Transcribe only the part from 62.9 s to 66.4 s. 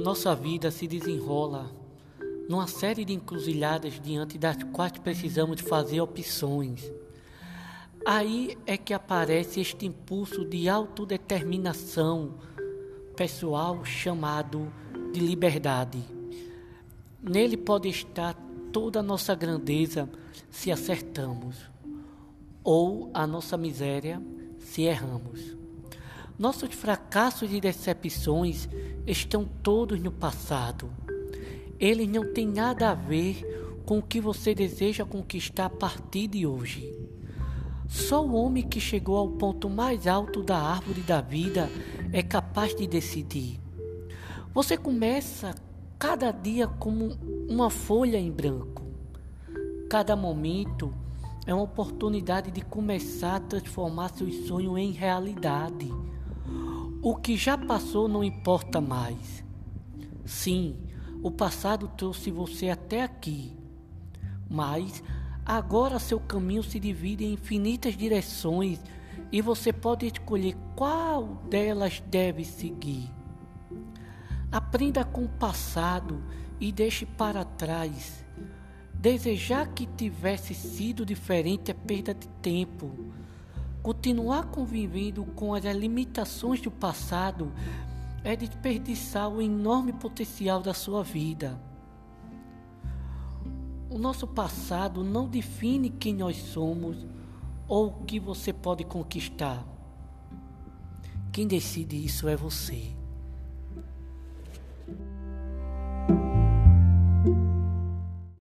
aqui, mas agora seu